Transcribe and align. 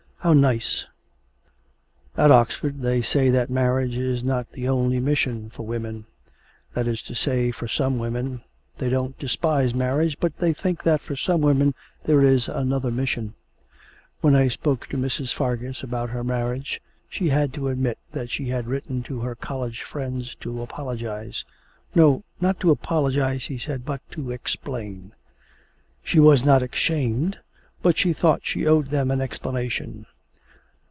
How 0.23 0.33
nice! 0.33 0.85
'At 2.15 2.29
Oxford 2.29 2.81
they 2.83 3.01
say 3.01 3.31
that 3.31 3.49
marriage 3.49 3.95
is 3.95 4.23
not 4.23 4.49
the 4.49 4.67
only 4.67 4.99
mission 4.99 5.49
for 5.49 5.65
women 5.65 6.05
that 6.75 6.87
is 6.87 7.01
to 7.09 7.15
say, 7.15 7.49
for 7.49 7.67
some 7.67 7.97
women. 7.97 8.43
They 8.77 8.87
don't 8.87 9.17
despise 9.17 9.73
marriage, 9.73 10.17
but 10.19 10.37
they 10.37 10.53
think 10.53 10.83
that 10.83 11.01
for 11.01 11.15
some 11.15 11.41
women 11.41 11.73
there 12.03 12.21
is 12.21 12.47
another 12.47 12.91
mission. 12.91 13.33
When 14.19 14.35
I 14.35 14.47
spoke 14.47 14.85
to 14.89 14.97
Mrs. 14.97 15.33
Fargus 15.33 15.81
about 15.81 16.11
her 16.11 16.23
marriage, 16.23 16.83
she 17.09 17.29
had 17.29 17.51
to 17.53 17.69
admit 17.69 17.97
that 18.11 18.29
she 18.29 18.49
had 18.49 18.67
written 18.67 19.01
to 19.05 19.21
her 19.21 19.33
college 19.33 19.81
friends 19.81 20.35
to 20.41 20.61
apologise 20.61 21.43
no, 21.95 22.23
not 22.39 22.59
to 22.59 22.69
apologise, 22.69 23.41
she 23.41 23.57
said, 23.57 23.85
but 23.85 24.01
to 24.11 24.29
explain. 24.29 25.13
She 26.03 26.19
was 26.19 26.45
not 26.45 26.61
ashamed, 26.61 27.39
but 27.81 27.97
she 27.97 28.13
thought 28.13 28.41
she 28.45 28.67
owed 28.67 28.89
them 28.91 29.09
an 29.09 29.19
explanation. 29.19 30.05